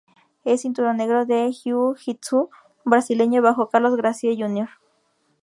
Es 0.45 0.61
cinturón 0.63 0.97
negro 0.97 1.21
en 1.29 1.51
Jiu-Jitsu 1.53 2.49
Brasileño 2.83 3.43
bajo 3.43 3.69
Carlos 3.69 3.95
Gracie 3.95 4.35
Jr. 4.35 4.67